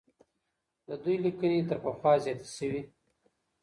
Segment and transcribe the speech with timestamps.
[0.87, 2.81] د دوی ليکنې تر پخوا زياتې سوې.